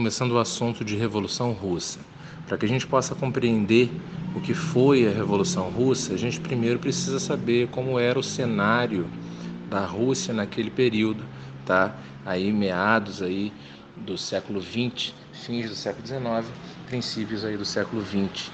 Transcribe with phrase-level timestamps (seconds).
[0.00, 2.00] começando o assunto de Revolução Russa.
[2.46, 3.90] Para que a gente possa compreender
[4.34, 9.06] o que foi a Revolução Russa, a gente primeiro precisa saber como era o cenário
[9.68, 11.22] da Rússia naquele período,
[11.66, 11.94] tá?
[12.24, 13.52] Aí meados aí
[13.94, 16.50] do século XX, fins do século XIX,
[16.86, 18.50] princípios aí do século XX.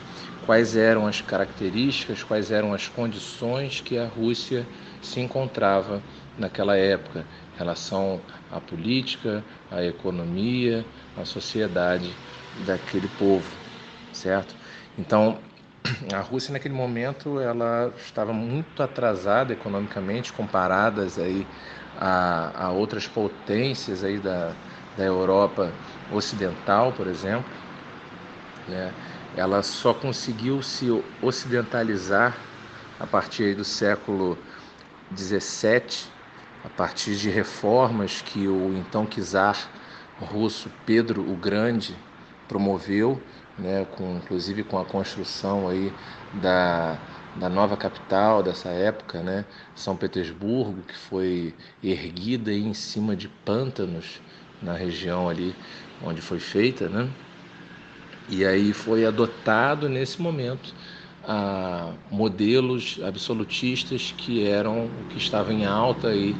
[0.46, 4.66] Quais eram as características, quais eram as condições que a Rússia
[5.00, 6.02] se encontrava
[6.36, 7.24] naquela época,
[7.56, 8.20] relação
[8.50, 10.84] à política, à economia,
[11.16, 12.14] à sociedade
[12.66, 13.50] daquele povo,
[14.12, 14.54] certo?
[14.98, 15.38] Então,
[16.12, 21.46] a Rússia naquele momento ela estava muito atrasada economicamente comparadas aí
[21.96, 24.54] a, a outras potências aí da,
[24.96, 25.72] da Europa
[26.10, 27.52] ocidental, por exemplo.
[28.66, 28.92] Né?
[29.34, 30.88] Ela só conseguiu se
[31.20, 32.36] ocidentalizar
[32.98, 34.38] a partir do século
[35.10, 36.15] 17,
[36.66, 39.70] a partir de reformas que o então czar
[40.18, 41.94] russo Pedro o Grande
[42.48, 43.22] promoveu,
[43.56, 45.92] né, com, inclusive com a construção aí
[46.32, 46.98] da,
[47.36, 49.44] da nova capital dessa época, né,
[49.76, 54.20] São Petersburgo, que foi erguida em cima de pântanos
[54.60, 55.54] na região ali
[56.02, 57.08] onde foi feita, né?
[58.28, 60.74] E aí foi adotado nesse momento
[61.26, 66.34] a modelos absolutistas que eram o que estavam em alta aí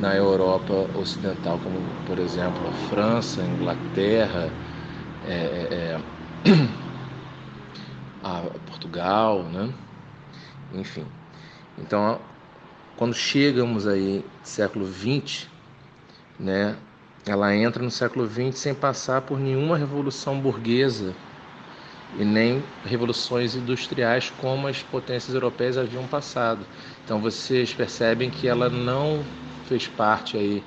[0.00, 4.50] na Europa Ocidental, como por exemplo a França, a Inglaterra,
[5.24, 6.00] é, é, é
[8.24, 9.72] a Portugal, né?
[10.74, 11.04] enfim.
[11.78, 12.18] Então,
[12.96, 15.46] quando chegamos aí século XX,
[16.38, 16.76] né,
[17.26, 21.14] ela entra no século XX sem passar por nenhuma revolução burguesa
[22.18, 26.66] e nem revoluções industriais como as potências europeias haviam passado.
[27.04, 29.24] Então vocês percebem que ela não
[29.66, 30.62] fez parte aí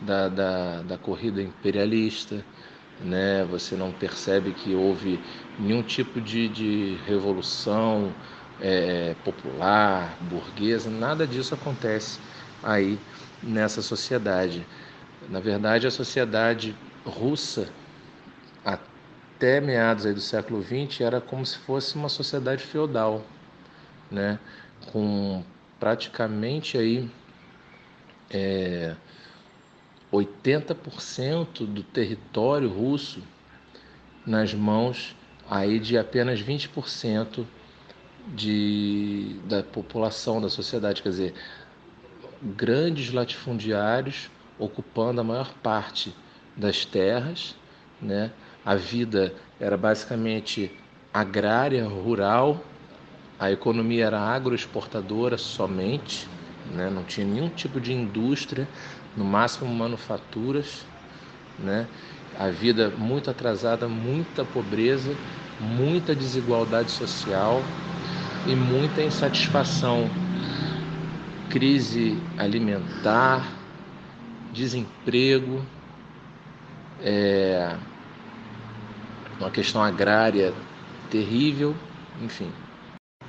[0.00, 2.44] da, da, da corrida imperialista,
[3.00, 3.44] né?
[3.50, 5.18] Você não percebe que houve
[5.58, 8.12] nenhum tipo de, de revolução
[8.60, 12.20] é, popular, burguesa, nada disso acontece
[12.62, 12.98] aí
[13.42, 14.64] nessa sociedade.
[15.28, 17.68] Na verdade, a sociedade russa
[19.36, 23.22] até meados do século XX era como se fosse uma sociedade feudal,
[24.10, 24.38] né?
[24.92, 25.42] com
[25.78, 27.10] praticamente aí
[28.30, 28.94] é,
[30.12, 33.22] 80% do território russo
[34.26, 35.16] nas mãos
[35.48, 37.44] aí de apenas 20%
[38.28, 41.34] de, da população da sociedade, quer dizer,
[42.42, 46.14] grandes latifundiários ocupando a maior parte
[46.56, 47.54] das terras,
[48.00, 48.30] né?
[48.64, 50.70] A vida era basicamente
[51.12, 52.64] agrária, rural,
[53.38, 56.26] a economia era agroexportadora somente,
[56.64, 56.88] né?
[56.88, 58.66] não tinha nenhum tipo de indústria,
[59.14, 60.86] no máximo manufaturas,
[61.58, 61.86] né?
[62.38, 65.10] a vida muito atrasada, muita pobreza,
[65.60, 67.62] muita desigualdade social
[68.46, 70.10] e muita insatisfação,
[71.48, 73.46] crise alimentar,
[74.52, 75.64] desemprego,
[76.98, 77.76] é,
[79.38, 80.52] uma questão agrária
[81.10, 81.74] terrível,
[82.22, 82.50] enfim.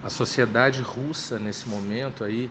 [0.04, 2.50] A sociedade russa nesse momento aí,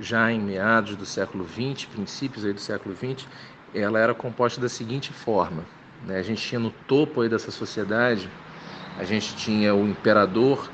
[0.00, 3.26] já em meados do século XX, princípios aí do século XX,
[3.74, 5.64] ela era composta da seguinte forma:
[6.06, 6.18] né?
[6.18, 8.28] a gente tinha no topo aí dessa sociedade,
[8.98, 10.70] a gente tinha o imperador,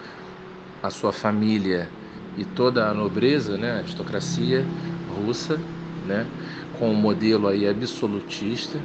[0.83, 1.89] a sua família
[2.37, 4.65] e toda a nobreza, né, a aristocracia
[5.09, 5.61] russa,
[6.07, 6.27] né,
[6.79, 8.81] com um modelo aí absolutista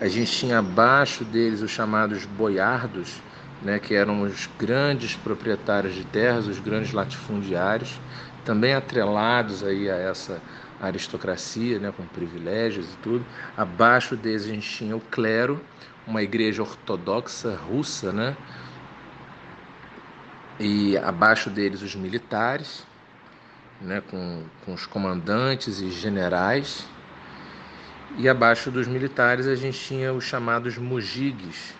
[0.00, 3.20] a gente tinha abaixo deles os chamados boiardos,
[3.62, 7.98] né, que eram os grandes proprietários de terras, os grandes latifundiários,
[8.44, 10.40] também atrelados aí a essa
[10.80, 13.24] aristocracia, né, com privilégios e tudo.
[13.56, 15.60] Abaixo deles a gente tinha o clero,
[16.06, 18.36] uma igreja ortodoxa russa, né,
[20.60, 22.84] e abaixo deles os militares,
[23.80, 26.84] né, com, com os comandantes e generais
[28.18, 31.74] e abaixo dos militares a gente tinha os chamados mujigues,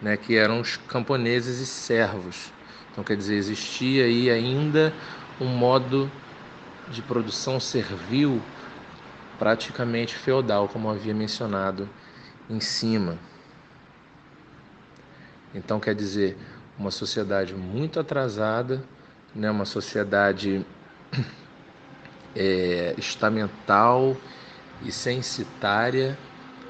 [0.00, 2.52] né, que eram os camponeses e servos.
[2.90, 4.92] Então, quer dizer, existia aí ainda
[5.40, 6.10] um modo
[6.90, 8.40] de produção servil
[9.38, 11.88] praticamente feudal, como havia mencionado
[12.48, 13.18] em cima.
[15.54, 16.36] Então, quer dizer,
[16.78, 18.82] uma sociedade muito atrasada,
[19.34, 20.64] né, uma sociedade
[22.34, 24.16] é, estamental
[24.84, 26.18] e censitária,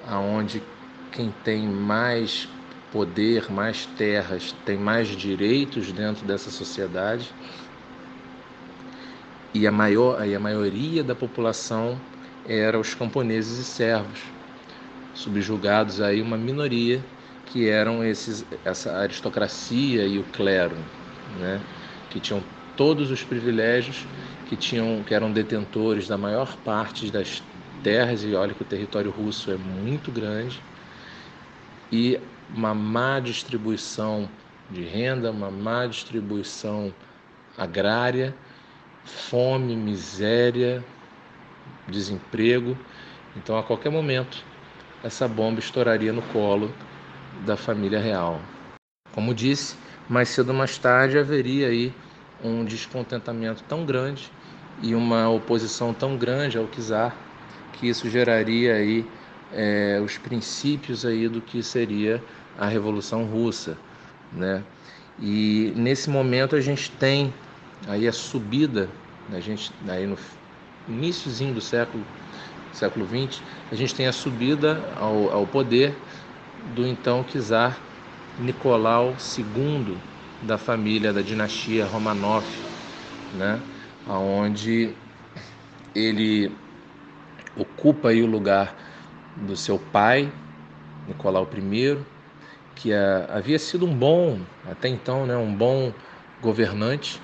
[0.07, 0.63] aonde
[1.13, 2.49] quem tem mais
[2.93, 7.31] poder, mais terras, tem mais direitos dentro dessa sociedade.
[9.53, 11.99] E a, maior, e a maioria da população
[12.47, 14.21] era os camponeses e servos,
[15.15, 17.03] subjugados aí uma minoria
[17.47, 20.77] que eram esses, essa aristocracia e o clero,
[21.39, 21.61] né?
[22.11, 22.43] que tinham
[22.77, 24.07] todos os privilégios,
[24.49, 27.43] que, tinham, que eram detentores da maior parte das
[27.83, 30.63] terras, e olha que o território russo é muito grande,
[31.91, 32.21] e
[32.55, 34.29] uma má distribuição
[34.71, 36.93] de renda, uma má distribuição
[37.57, 38.35] agrária,
[39.05, 40.85] fome, miséria,
[41.89, 42.77] desemprego.
[43.37, 44.45] Então, a qualquer momento,
[45.03, 46.73] essa bomba estouraria no colo
[47.47, 48.41] da família real.
[49.13, 49.77] Como disse,
[50.09, 51.93] mais cedo ou mais tarde haveria aí
[52.43, 54.31] um descontentamento tão grande
[54.83, 57.15] e uma oposição tão grande ao czar
[57.73, 59.05] que isso geraria aí
[59.53, 62.23] é, os princípios aí do que seria
[62.59, 63.77] a Revolução Russa,
[64.33, 64.63] né?
[65.21, 67.33] E nesse momento a gente tem
[67.89, 68.89] aí a subida,
[69.33, 70.17] a gente aí no
[70.89, 72.05] iníciozinho do século
[72.73, 73.43] século 20,
[73.73, 75.97] a gente tem a subida ao, ao poder
[76.75, 77.79] do então czar
[78.39, 79.97] Nicolau II
[80.43, 82.45] da família da dinastia Romanov,
[83.35, 83.61] né?
[84.07, 84.95] Aonde
[85.95, 86.53] ele
[87.59, 88.75] ocupa aí o lugar
[89.37, 90.31] do seu pai,
[91.07, 91.99] Nicolau I,
[92.75, 92.93] que
[93.29, 94.39] havia sido um bom,
[94.71, 95.93] até então, né, um bom
[96.41, 97.21] governante,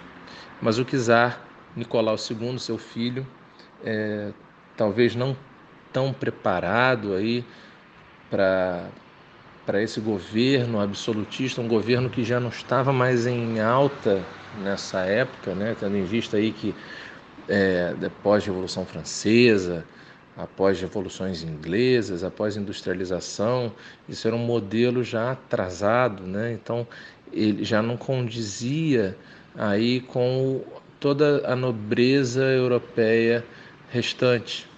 [0.61, 1.41] mas o czar
[1.77, 3.27] Nicolau II, seu filho,
[3.85, 4.31] é,
[4.77, 5.37] talvez não
[5.93, 7.45] tão preparado aí
[8.31, 8.89] para
[9.67, 14.23] para esse governo absolutista, um governo que já não estava mais em alta
[14.63, 16.75] nessa época, né, tendo em vista aí que
[17.49, 19.85] é, da Revolução Francesa,
[20.37, 23.73] após revoluções inglesas, após industrialização,
[24.09, 26.53] isso era um modelo já atrasado, né?
[26.53, 26.87] Então
[27.33, 29.17] ele já não condizia
[29.57, 30.65] aí com
[30.99, 33.45] toda a nobreza europeia
[33.91, 34.69] restante.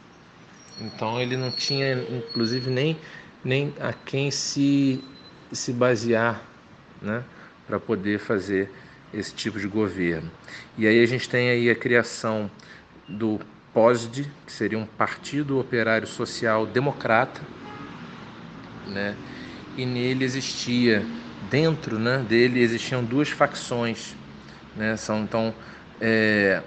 [0.80, 2.98] Então ele não tinha, inclusive, nem,
[3.42, 5.02] nem a quem se,
[5.50, 6.42] se basear,
[7.00, 7.24] né?
[7.66, 8.70] Para poder fazer
[9.12, 10.30] esse tipo de governo.
[10.76, 12.50] E aí a gente tem aí a criação
[13.08, 13.40] do
[13.76, 17.42] POSD, que seria um Partido Operário Social Democrata,
[18.86, 19.14] né?
[19.76, 21.04] E nele existia,
[21.50, 24.14] dentro né, dele existiam duas facções,
[24.74, 24.96] né?
[24.96, 25.52] São então
[26.00, 26.62] é,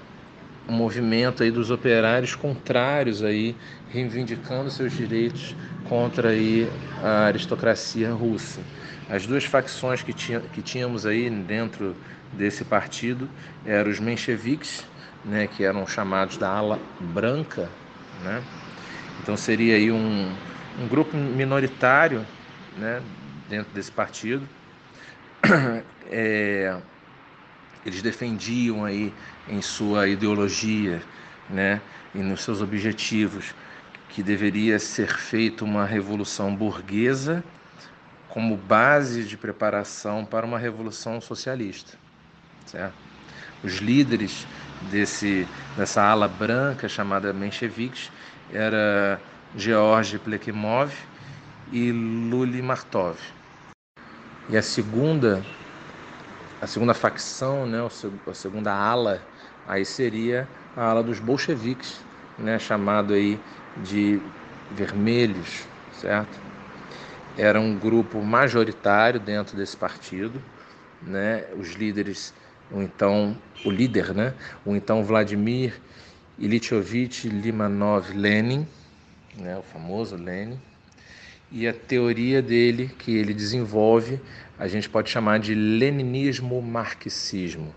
[0.67, 3.55] um movimento aí dos operários contrários aí,
[3.91, 6.69] reivindicando seus direitos contra aí
[7.03, 8.61] a aristocracia russa.
[9.09, 11.95] As duas facções que, tinha, que tínhamos aí dentro
[12.31, 13.27] desse partido
[13.65, 14.83] eram os mencheviques,
[15.23, 17.69] né, que eram chamados da ala branca,
[18.23, 18.43] né?
[19.21, 20.31] Então seria aí um,
[20.79, 22.25] um grupo minoritário,
[22.77, 23.01] né,
[23.47, 24.47] dentro desse partido.
[26.11, 26.75] É,
[27.85, 29.13] eles defendiam aí
[29.47, 31.03] em sua ideologia,
[31.47, 31.79] né,
[32.15, 33.53] e nos seus objetivos
[34.09, 37.43] que deveria ser feita uma revolução burguesa
[38.27, 41.97] como base de preparação para uma revolução socialista,
[42.65, 42.95] certo?
[43.63, 44.47] Os líderes
[44.83, 48.11] desse, dessa ala branca chamada mencheviques
[48.51, 49.19] era
[49.55, 50.93] George Plekimov
[51.71, 53.17] e Luli Martov.
[54.49, 55.43] E a segunda,
[56.61, 57.77] a segunda facção, né,
[58.27, 59.21] a segunda ala,
[59.67, 61.99] aí seria a ala dos bolcheviques,
[62.37, 63.39] né, chamado aí
[63.77, 64.19] de
[64.71, 66.39] vermelhos, certo?
[67.37, 70.41] Era um grupo majoritário dentro desse partido,
[71.01, 71.45] né?
[71.57, 72.33] Os líderes
[72.71, 74.33] o então o líder, né?
[74.65, 75.79] o então Vladimir
[76.37, 78.67] Ilyichovich Limanov Lenin,
[79.37, 79.57] né?
[79.57, 80.59] o famoso Lenin,
[81.51, 84.19] e a teoria dele que ele desenvolve,
[84.57, 87.73] a gente pode chamar de leninismo marxismo.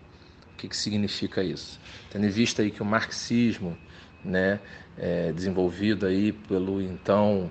[0.52, 1.80] O que, que significa isso?
[2.10, 3.76] Tendo em vista aí que o marxismo,
[4.24, 4.60] né,
[4.98, 7.50] é desenvolvido aí pelo então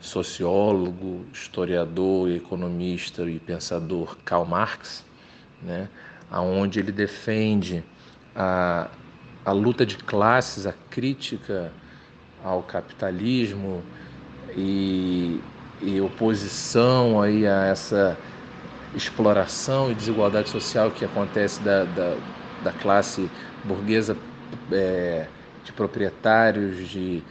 [0.00, 5.04] sociólogo, historiador, economista e pensador Karl Marx,
[5.62, 5.88] né,
[6.30, 7.86] aonde ele defende
[8.34, 8.98] a,
[9.44, 11.76] a luta de classes, a crítica
[12.38, 13.88] ao capitalismo
[14.48, 15.48] e,
[15.80, 18.20] e oposição aí a essa
[18.92, 22.22] exploração e desigualdade social que acontece da, da,
[22.58, 23.32] da classe
[23.62, 24.20] burguesa
[24.72, 25.32] é,
[25.62, 27.26] de proprietários de,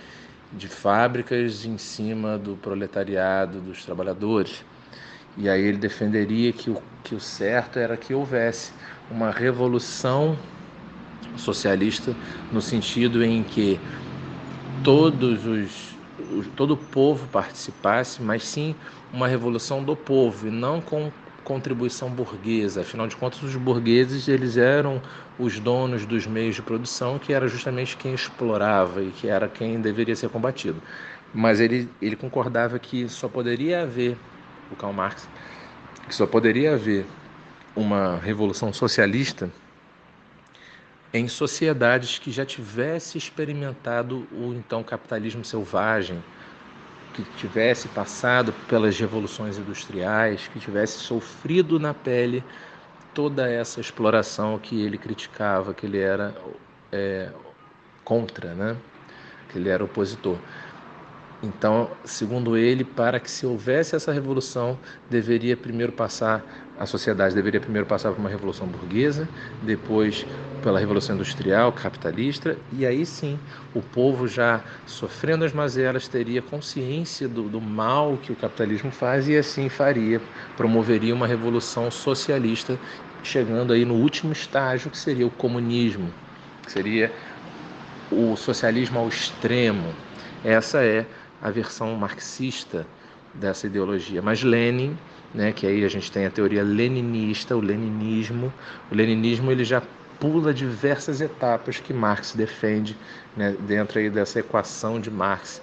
[0.51, 4.65] de fábricas em cima do proletariado, dos trabalhadores.
[5.39, 8.75] E aí ele defenderia que o, que o certo era que houvesse
[9.09, 10.39] uma revolução
[11.35, 12.17] socialista
[12.51, 13.83] no sentido em que
[14.81, 15.99] todos os
[16.55, 18.77] todo o povo participasse, mas sim
[19.11, 22.81] uma revolução do povo e não com contribuição burguesa.
[22.81, 25.01] Afinal de contas, os burgueses eles eram
[25.37, 29.81] os donos dos meios de produção, que era justamente quem explorava e que era quem
[29.81, 30.83] deveria ser combatido.
[31.31, 34.21] Mas ele, ele concordava que só poderia haver
[34.71, 35.27] o Karl Marx,
[36.07, 37.05] que só poderia haver
[37.75, 39.49] uma revolução socialista
[41.13, 46.23] em sociedades que já tivesse experimentado o então capitalismo selvagem,
[47.13, 52.43] que tivesse passado pelas revoluções industriais, que tivesse sofrido na pele
[53.13, 56.35] toda essa exploração que ele criticava, que ele era
[56.91, 57.31] é,
[58.03, 58.77] contra, né?
[59.49, 60.37] que ele era opositor.
[61.41, 67.59] Então, segundo ele, para que se houvesse essa revolução, deveria primeiro passar a sociedade deveria
[67.59, 69.29] primeiro passar por uma revolução burguesa,
[69.59, 70.25] depois
[70.61, 73.41] pela revolução industrial, capitalista, e aí sim
[73.73, 79.27] o povo já sofrendo as mazelas teria consciência do, do mal que o capitalismo faz
[79.27, 82.79] e assim faria, promoveria uma revolução socialista,
[83.21, 86.15] chegando aí no último estágio que seria o comunismo,
[86.65, 87.13] que seria
[88.09, 89.97] o socialismo ao extremo.
[90.43, 91.09] Essa é
[91.41, 92.85] a versão marxista
[93.33, 94.21] dessa ideologia.
[94.21, 94.97] Mas Lenin,
[95.33, 98.51] né, que aí a gente tem a teoria leninista, o leninismo,
[98.91, 99.81] o leninismo ele já
[100.19, 102.95] pula diversas etapas que Marx defende
[103.37, 105.61] né, dentro aí dessa equação de Marx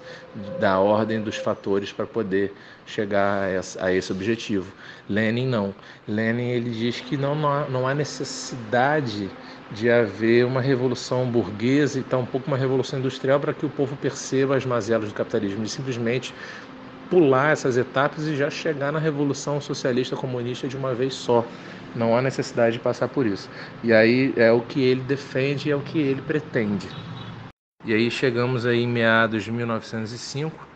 [0.59, 2.53] da ordem dos fatores para poder
[2.85, 4.71] chegar a, esse objetivo.
[5.07, 5.75] Lenin não.
[6.07, 9.29] Lenin ele diz que não, não, há, não há necessidade
[9.71, 14.55] de haver uma revolução burguesa e tampouco uma revolução industrial para que o povo perceba
[14.55, 15.59] as mazelas do capitalismo.
[15.59, 16.33] Ele simplesmente
[17.09, 21.45] pular essas etapas e já chegar na revolução socialista comunista de uma vez só.
[21.95, 23.49] Não há necessidade de passar por isso.
[23.83, 26.87] E aí é o que ele defende e é o que ele pretende.
[27.85, 30.67] E aí chegamos aí em meados de 1905,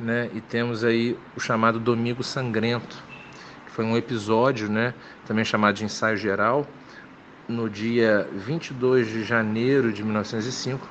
[0.00, 3.02] né, e temos aí o chamado Domingo Sangrento,
[3.66, 4.94] que foi um episódio, né,
[5.26, 6.66] também chamado de ensaio geral,
[7.48, 10.88] no dia 22 de janeiro de 1905,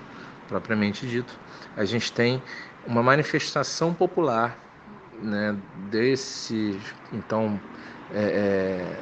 [0.48, 1.38] propriamente dito,
[1.76, 2.42] a gente tem
[2.86, 4.58] uma manifestação popular
[5.22, 5.56] né,
[5.90, 6.80] desse
[7.12, 7.60] então
[8.14, 9.00] é, é,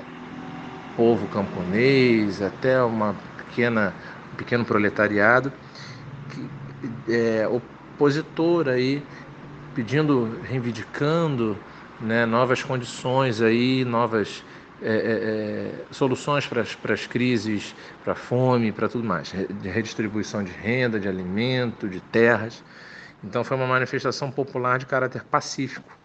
[0.96, 3.94] povo camponês até uma pequena
[4.32, 5.52] um pequeno proletariado
[6.30, 9.04] que, é, opositor aí
[9.74, 11.58] pedindo reivindicando
[12.00, 14.44] né, novas condições aí novas
[14.82, 20.44] é, é, é soluções para as, crises, para a fome, para tudo mais, de redistribuição
[20.44, 22.64] de renda, de alimento, de terras.
[23.24, 25.98] Então foi uma manifestação popular de caráter pacífico.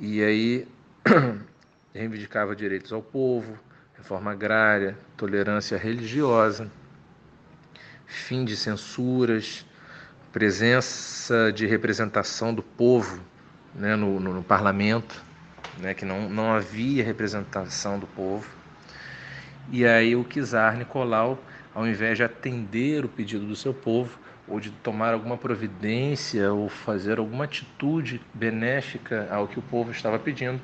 [0.00, 0.68] E aí
[1.94, 3.58] reivindicava direitos ao povo,
[3.96, 6.70] reforma agrária, tolerância religiosa,
[8.06, 9.66] fim de censuras,
[10.32, 13.20] presença de representação do povo
[13.74, 15.24] né, no, no, no parlamento,
[15.78, 18.48] né, que não, não havia representação do povo.
[19.70, 21.38] E aí o czar Nicolau,
[21.74, 24.18] ao invés de atender o pedido do seu povo,
[24.48, 30.18] ou de tomar alguma providência ou fazer alguma atitude benéfica ao que o povo estava
[30.18, 30.60] pedindo,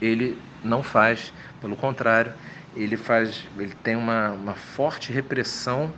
[0.00, 2.32] ele não faz, pelo contrário,
[2.74, 5.92] ele faz, ele tem uma, uma forte repressão,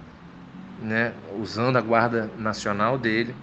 [0.81, 3.35] né, usando a guarda nacional dele,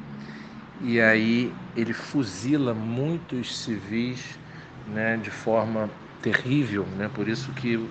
[0.81, 4.39] e aí ele fuzila muitos civis,
[4.87, 5.89] né, de forma
[6.21, 7.89] terrível, né, por isso que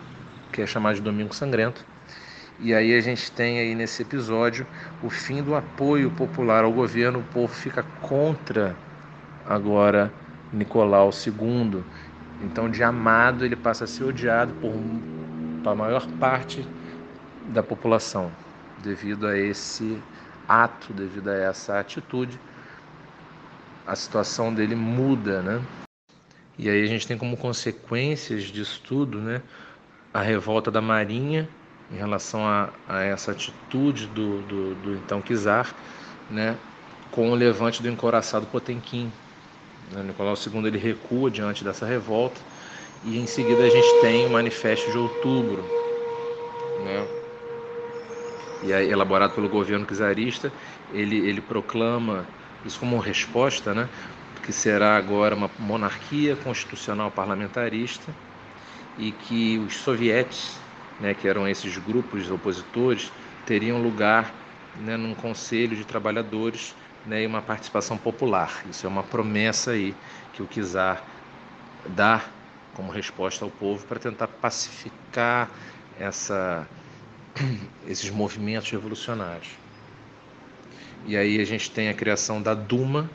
[0.51, 1.85] que é chamado de Domingo Sangrento
[2.61, 4.67] e aí a gente tem aí nesse episódio
[5.01, 8.77] o fim do apoio popular ao governo, o povo fica contra
[9.47, 10.13] agora
[10.53, 11.85] Nicolau II.
[12.43, 14.73] Então de amado ele passa a ser odiado por
[15.71, 16.67] a maior parte
[17.49, 18.33] da população,
[18.83, 20.03] devido a esse
[20.49, 22.41] ato, devido a essa atitude,
[23.87, 25.63] a situação dele muda, né?
[26.59, 29.41] E aí a gente tem como consequências disso tudo, né,
[30.13, 31.49] a revolta da Marinha
[31.91, 35.73] em relação a, a essa atitude do, do, do, então czar,
[36.29, 36.57] né,
[37.13, 39.13] com o levante do encoraçado Potemkin.
[39.93, 42.41] Né, Nicolau II ele recua diante dessa revolta
[43.05, 45.63] e em seguida a gente tem o Manifesto de Outubro,
[46.85, 47.07] né,
[48.65, 50.53] e aí, elaborado pelo governo czarista,
[50.93, 52.27] ele, ele proclama
[52.65, 53.89] isso como resposta, né,
[54.49, 58.15] que será agora uma monarquia constitucional parlamentarista
[58.97, 60.59] e que os sovietes
[60.99, 63.13] né, que eram esses grupos opositores,
[63.45, 64.33] teriam lugar
[64.81, 66.75] né, num conselho de trabalhadores
[67.05, 68.65] né, e uma participação popular.
[68.71, 69.95] Isso é uma promessa aí
[70.33, 71.03] que o Kizar
[71.91, 72.25] dá
[72.73, 75.51] como resposta ao povo para tentar pacificar
[76.01, 76.67] essa,
[77.87, 79.51] esses movimentos revolucionários.
[81.07, 83.11] E aí a gente tem a criação da Duma,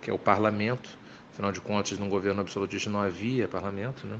[0.00, 0.88] que é o parlamento.
[1.32, 4.18] Afinal de contas, num governo absolutista não havia parlamento, né?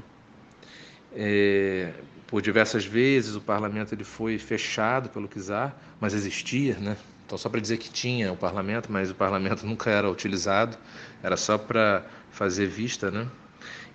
[1.15, 1.91] É,
[2.27, 6.95] por diversas vezes o parlamento ele foi fechado pelo czar, mas existia, né?
[7.25, 10.77] Então só para dizer que tinha o parlamento, mas o parlamento nunca era utilizado,
[11.21, 13.27] era só para fazer vista, né?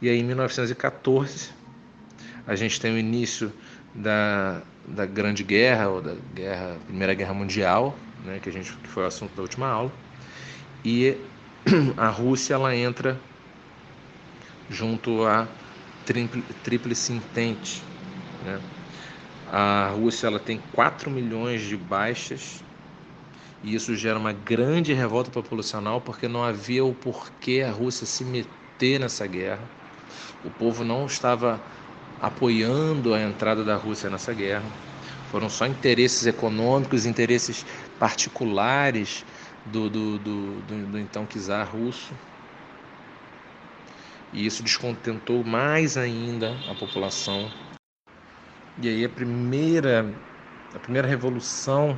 [0.02, 1.50] E aí, em 1914,
[2.46, 3.52] a gente tem o início
[3.94, 8.88] da, da Grande Guerra, ou da guerra, Primeira Guerra Mundial, né, que, a gente, que
[8.88, 9.92] foi o assunto da última aula.
[10.84, 11.16] E
[11.96, 13.18] a Rússia ela entra
[14.68, 15.48] junto à
[16.62, 17.82] Tríplice Entente.
[18.44, 18.60] Né?
[19.50, 22.62] A Rússia ela tem 4 milhões de baixas
[23.62, 28.24] e isso gera uma grande revolta populacional porque não havia o porquê a Rússia se
[28.24, 29.62] meter nessa guerra.
[30.44, 31.60] O povo não estava
[32.20, 34.64] apoiando a entrada da Rússia nessa guerra.
[35.30, 37.64] Foram só interesses econômicos, interesses
[37.98, 39.24] particulares
[39.66, 42.12] do, do, do, do, do então czar russo.
[44.32, 47.50] E isso descontentou mais ainda a população.
[48.82, 50.12] E aí a primeira,
[50.74, 51.96] a primeira revolução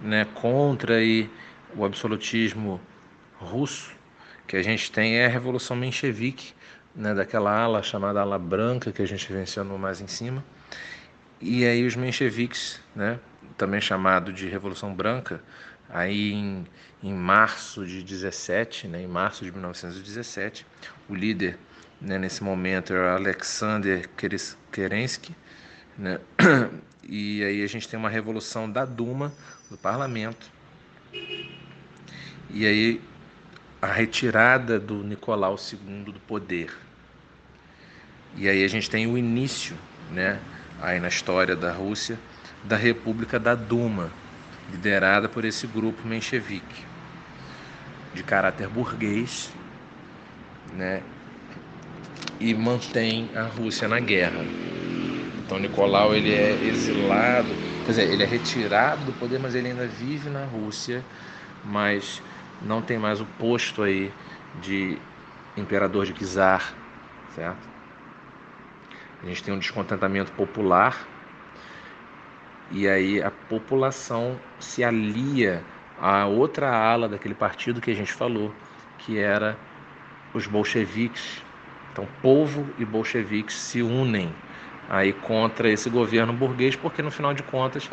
[0.00, 1.30] né, contra aí,
[1.76, 2.80] o absolutismo
[3.38, 3.92] russo
[4.46, 6.52] que a gente tem é a Revolução Menchevique,
[6.94, 10.44] né, daquela ala chamada ala branca que a gente mencionou mais em cima.
[11.40, 13.18] E aí os mencheviques, né,
[13.56, 15.42] também chamado de Revolução Branca,
[15.88, 16.66] aí em,
[17.02, 20.66] em março de 17, né, em março de 1917,
[21.08, 21.58] o líder
[22.00, 24.08] né, nesse momento era Alexander
[24.72, 25.34] Kerensky,
[25.96, 26.20] né,
[27.02, 29.32] e aí a gente tem uma revolução da Duma,
[29.70, 30.50] do parlamento.
[32.50, 33.00] E aí
[33.80, 36.72] a retirada do Nicolau II do poder.
[38.36, 39.76] E aí a gente tem o início,
[40.10, 40.40] né,
[40.80, 42.18] aí na história da Rússia,
[42.64, 44.10] da República da Duma,
[44.70, 46.84] liderada por esse grupo menchevique,
[48.14, 49.52] de caráter burguês,
[50.72, 51.02] né,
[52.40, 54.44] e mantém a Rússia na guerra.
[55.44, 57.54] Então Nicolau ele é exilado
[57.84, 61.04] Quer dizer, ele é retirado do poder, mas ele ainda vive na Rússia,
[61.66, 62.22] mas
[62.62, 64.10] não tem mais o posto aí
[64.62, 64.96] de
[65.54, 66.72] imperador de czar,
[67.34, 67.68] certo?
[69.22, 71.06] A gente tem um descontentamento popular
[72.70, 75.62] e aí a população se alia
[76.00, 78.52] a outra ala daquele partido que a gente falou,
[78.98, 79.56] que era
[80.32, 81.42] os bolcheviques.
[81.92, 84.32] Então, povo e bolcheviques se unem
[84.90, 87.88] aí contra esse governo burguês, porque no final de contas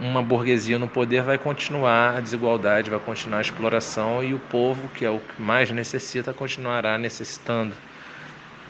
[0.00, 4.88] uma burguesia no poder vai continuar a desigualdade, vai continuar a exploração e o povo,
[4.88, 7.74] que é o que mais necessita, continuará necessitando.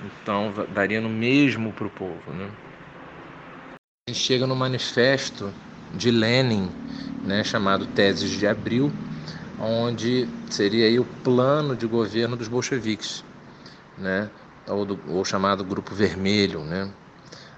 [0.04, 2.32] Então daria no mesmo para o povo.
[2.32, 2.48] Né?
[4.08, 5.54] A gente chega no manifesto
[5.94, 6.68] de Lenin,
[7.22, 8.92] né, chamado Teses de Abril,
[9.60, 13.24] onde seria aí o plano de governo dos bolcheviques,
[13.96, 14.28] né,
[14.66, 16.92] ou, do, ou chamado Grupo Vermelho, né,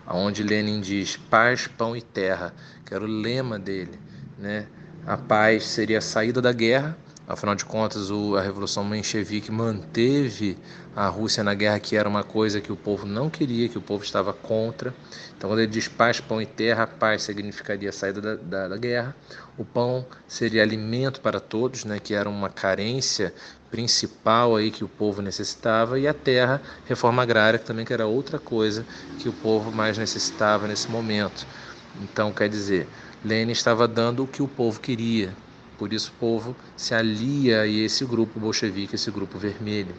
[0.07, 2.55] onde Lenin diz paz, pão e terra,
[2.85, 3.99] que era o lema dele.
[4.39, 4.67] Né?
[5.07, 6.95] A paz seria a saída da guerra,
[7.27, 10.59] afinal de contas, a Revolução Menchevique manteve
[10.95, 13.81] a Rússia na guerra, que era uma coisa que o povo não queria, que o
[13.81, 14.95] povo estava contra.
[15.37, 18.77] Então, quando ele diz paz, pão e terra, paz significaria a saída da, da, da
[18.77, 19.17] guerra,
[19.59, 23.35] o pão seria alimento para todos, né, que era uma carência
[23.71, 28.07] principal aí que o povo necessitava e a terra, reforma agrária, que também que era
[28.07, 28.87] outra coisa
[29.19, 31.47] que o povo mais necessitava nesse momento.
[31.95, 32.89] Então, quer dizer,
[33.23, 35.37] Lenin estava dando o que o povo queria.
[35.79, 39.95] Por isso o povo se alia a esse grupo bolchevique, esse grupo vermelho.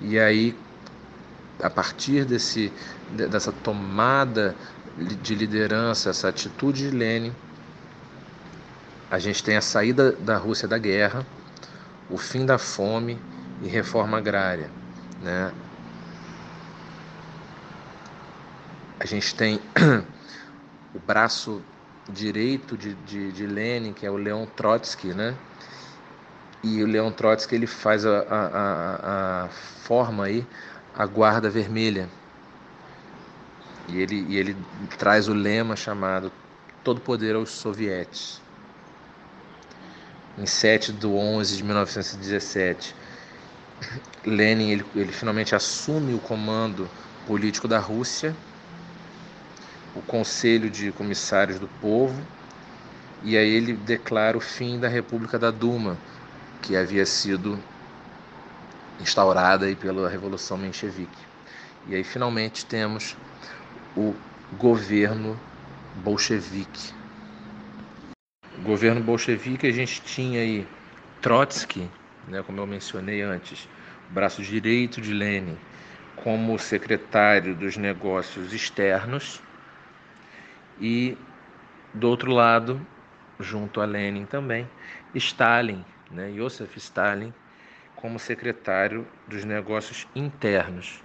[0.00, 0.56] E aí,
[1.62, 2.72] a partir desse,
[3.10, 4.54] dessa tomada
[5.22, 7.32] de liderança, essa atitude de Lenin,
[9.10, 11.24] a gente tem a saída da Rússia da guerra,
[12.10, 13.18] o fim da fome
[13.62, 14.70] e reforma agrária.
[15.22, 15.52] Né?
[18.98, 19.60] A gente tem
[20.94, 21.62] o braço
[22.08, 25.34] direito de, de, de, Lenin, que é o Leon Trotsky, né?
[26.62, 30.46] E o Leon Trotsky ele faz a, a, a, forma aí
[30.94, 32.08] a guarda vermelha.
[33.88, 34.56] E ele, e ele
[34.98, 36.32] traz o lema chamado
[36.82, 38.40] Todo Poder aos Sovietes
[40.38, 42.94] em 7 de 11 de 1917,
[44.24, 46.88] Lenin ele, ele finalmente assume o comando
[47.26, 48.36] político da Rússia,
[49.96, 52.20] o Conselho de Comissários do Povo,
[53.22, 55.96] e aí ele declara o fim da República da Duma,
[56.62, 57.58] que havia sido
[59.00, 61.18] instaurada aí pela Revolução Menchevique.
[61.88, 63.16] E aí finalmente temos
[63.96, 64.14] o
[64.58, 65.38] governo
[66.04, 66.94] bolchevique
[68.66, 70.66] governo bolchevique a gente tinha aí
[71.20, 71.88] Trotsky,
[72.28, 73.68] né, como eu mencionei antes,
[74.10, 75.56] braço direito de Lenin,
[76.16, 79.40] como secretário dos negócios externos
[80.80, 81.16] e
[81.94, 82.80] do outro lado,
[83.40, 84.68] junto a Lenin também,
[85.14, 87.32] Stalin, né, Joseph Stalin,
[87.94, 91.02] como secretário dos negócios internos.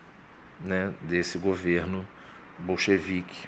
[0.64, 2.08] né, desse governo
[2.60, 3.48] bolchevique.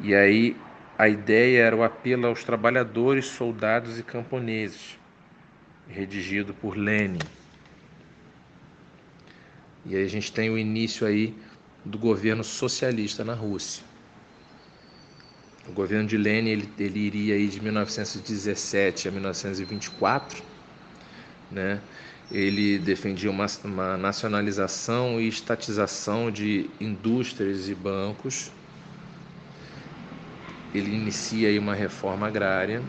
[0.00, 0.56] E aí
[0.98, 4.98] a ideia era o apelo aos trabalhadores, soldados e camponeses,
[5.88, 7.18] redigido por Lenin.
[9.86, 11.36] E aí a gente tem o início aí
[11.84, 13.87] do governo socialista na Rússia.
[15.78, 20.42] Governo de Lenin ele, ele iria aí de 1917 a 1924,
[21.52, 21.78] né?
[22.32, 28.50] Ele defendia uma, uma nacionalização e estatização de indústrias e bancos.
[30.74, 32.80] Ele inicia aí uma reforma agrária,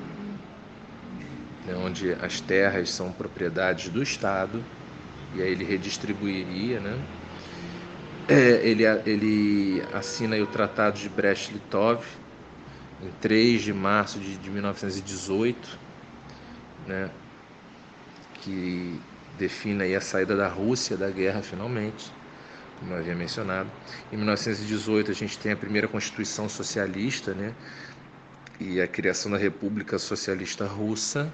[1.67, 4.63] né, onde as terras são propriedades do Estado
[5.35, 6.97] e aí ele redistribuiria, né?
[8.27, 12.03] É, ele, ele assina o Tratado de Brest-Litov
[13.01, 15.79] em 3 de março de, de 1918,
[16.87, 17.09] né?
[18.41, 18.99] que
[19.37, 22.11] define aí a saída da Rússia da guerra finalmente,
[22.79, 23.69] como eu havia mencionado.
[24.11, 27.53] Em 1918 a gente tem a primeira Constituição Socialista, né?
[28.59, 31.31] e a criação da República Socialista Russa,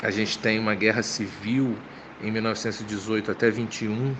[0.00, 1.76] A gente tem uma guerra civil
[2.20, 4.14] em 1918 até 21,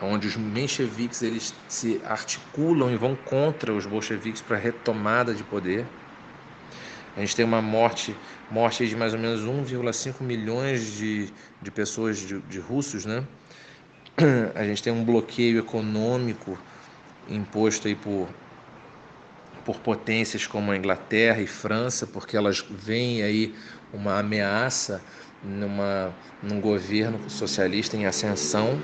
[0.00, 5.86] onde os mencheviques eles se articulam e vão contra os bolcheviques para retomada de poder.
[7.16, 8.16] A gente tem uma morte,
[8.50, 13.24] morte de mais ou menos 1,5 milhões de, de pessoas, de, de russos, né?
[14.54, 16.58] A gente tem um bloqueio econômico
[17.28, 18.28] imposto aí por,
[19.64, 23.54] por potências como a Inglaterra e França, porque elas veem aí
[23.92, 25.02] uma ameaça
[25.42, 28.78] numa, num governo socialista em ascensão.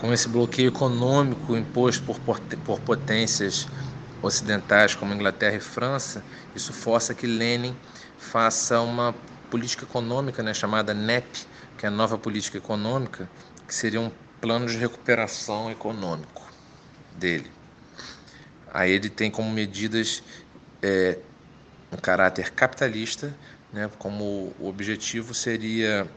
[0.00, 3.66] Com esse bloqueio econômico imposto por, por potências
[4.22, 7.76] ocidentais como Inglaterra e França, isso força que Lenin
[8.16, 9.12] faça uma
[9.50, 13.28] política econômica né, chamada NEP, que é a nova política econômica,
[13.66, 16.46] que seria um plano de recuperação econômico
[17.16, 17.50] dele.
[18.72, 20.22] Aí ele tem como medidas
[20.80, 21.18] é,
[21.90, 23.34] um caráter capitalista,
[23.72, 26.08] né, como o objetivo seria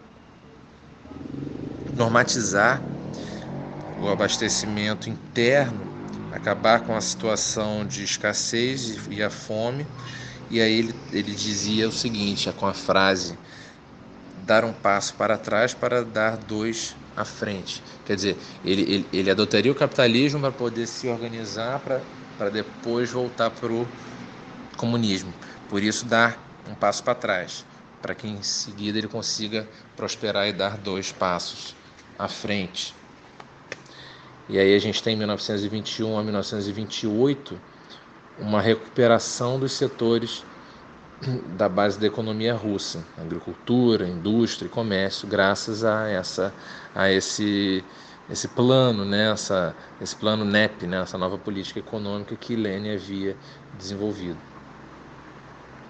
[1.95, 2.83] normatizar
[4.01, 5.87] o abastecimento interno,
[6.31, 9.85] acabar com a situação de escassez e a fome.
[10.49, 13.37] E aí ele, ele dizia o seguinte, com a frase:
[14.45, 17.83] dar um passo para trás para dar dois à frente.
[18.05, 23.51] Quer dizer, ele, ele, ele adotaria o capitalismo para poder se organizar para depois voltar
[23.51, 23.87] para o
[24.77, 25.33] comunismo.
[25.67, 27.65] Por isso, dar um passo para trás,
[28.01, 31.75] para que em seguida ele consiga prosperar e dar dois passos
[32.17, 33.00] à frente.
[34.51, 37.57] E aí a gente tem em 1921 a 1928
[38.37, 40.43] uma recuperação dos setores
[41.55, 46.53] da base da economia russa, agricultura, indústria e comércio, graças a essa
[46.93, 47.81] a esse
[48.29, 53.35] esse plano, né, essa, esse plano NEP, né, essa nova política econômica que Lenin havia
[53.77, 54.37] desenvolvido.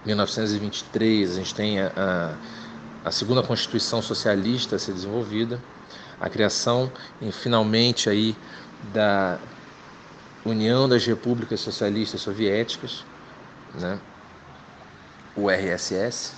[0.06, 5.60] 1923, a gente tem a, a, a segunda Constituição Socialista a ser desenvolvida,
[6.22, 8.36] a criação, e, finalmente, aí,
[8.94, 9.40] da
[10.46, 13.04] União das Repúblicas Socialistas Soviéticas,
[13.74, 14.00] né?
[15.36, 16.34] o RSS,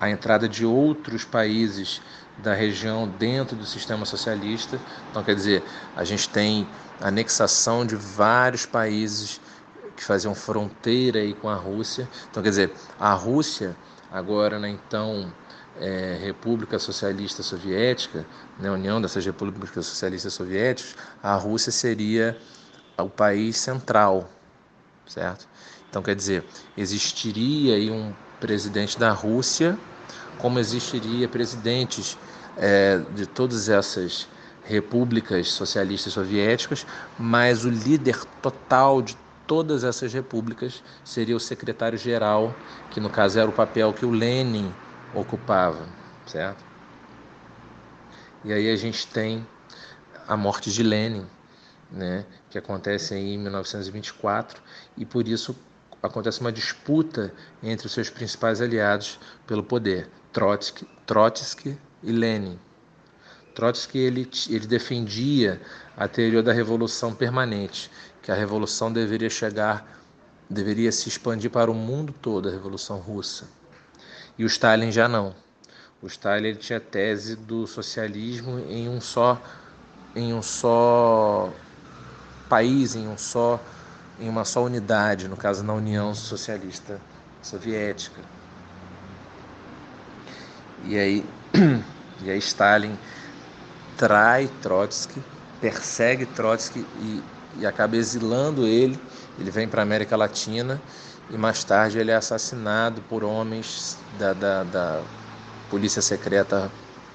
[0.00, 2.00] a entrada de outros países
[2.38, 4.80] da região dentro do sistema socialista.
[5.10, 5.62] Então, quer dizer,
[5.94, 6.66] a gente tem
[7.00, 9.40] anexação de vários países
[9.96, 12.08] que faziam fronteira aí com a Rússia.
[12.30, 13.76] Então, quer dizer, a Rússia,
[14.10, 15.30] agora né, então
[15.78, 18.26] é, República Socialista Soviética,
[18.58, 22.36] né, União dessas Repúblicas Socialistas Soviéticas, a Rússia seria
[22.98, 24.30] o país central,
[25.06, 25.48] certo?
[25.88, 26.44] Então, quer dizer,
[26.76, 29.78] existiria aí um presidente da Rússia,
[30.38, 32.16] como existiria presidentes
[32.56, 34.28] é, de todas essas
[34.62, 36.86] repúblicas socialistas soviéticas,
[37.18, 42.54] mas o líder total de todas essas repúblicas seria o secretário-geral,
[42.88, 44.72] que no caso era o papel que o Lenin
[45.12, 45.88] ocupava,
[46.26, 46.64] certo?
[48.44, 49.46] E aí a gente tem
[50.26, 51.26] a morte de Lenin,
[51.90, 54.62] né, que acontece em 1924,
[54.96, 55.54] e por isso
[56.02, 62.58] acontece uma disputa entre os seus principais aliados pelo poder, Trotsky, Trotsky e Lenin.
[63.54, 65.60] Trotsky ele, ele defendia
[65.96, 67.90] a teoria da revolução permanente,
[68.22, 70.00] que a revolução deveria chegar,
[70.48, 73.59] deveria se expandir para o mundo todo, a revolução russa.
[74.40, 75.34] E o Stalin já não.
[76.00, 79.38] O Stalin tinha a tese do socialismo em um só
[80.16, 81.52] em um só
[82.48, 83.62] país, em um só
[84.18, 86.98] em uma só unidade, no caso na União Socialista
[87.42, 88.22] Soviética.
[90.84, 91.24] E aí,
[92.24, 92.96] e aí Stalin
[93.98, 95.22] trai Trotsky,
[95.60, 97.22] persegue Trotsky e,
[97.58, 98.98] e acaba exilando ele.
[99.38, 100.80] Ele vem para a América Latina
[101.30, 105.02] e mais tarde ele é assassinado por homens da, da, da
[105.70, 106.70] polícia secreta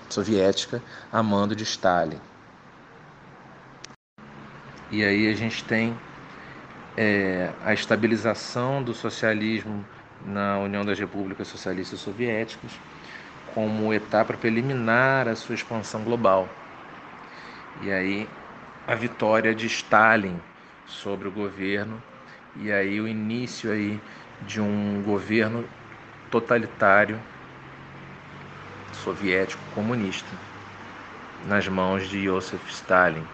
[0.10, 2.20] soviética a mando de Stalin.
[4.90, 5.98] E aí a gente tem
[6.96, 9.86] é, a estabilização do socialismo
[10.26, 12.72] na União das Repúblicas Socialistas Soviéticas
[13.54, 16.48] como etapa preliminar à sua expansão global.
[17.82, 18.30] E aí
[18.88, 20.40] a vitória de Stalin
[20.86, 22.02] sobre o governo
[22.56, 24.02] e aí o início aí
[24.42, 25.70] de um governo
[26.30, 27.22] totalitário
[28.92, 30.36] soviético comunista
[31.40, 33.26] nas mãos de Joseph Stalin.